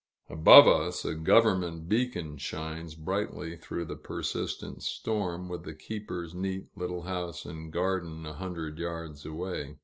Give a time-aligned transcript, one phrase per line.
[0.31, 6.65] Above us, a government beacon shines brightly through the persistent storm, with the keeper's neat
[6.75, 9.77] little house and garden a hundred yards away.